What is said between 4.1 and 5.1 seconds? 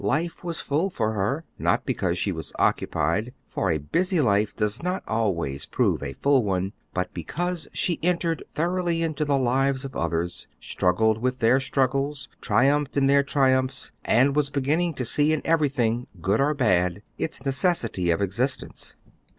life does not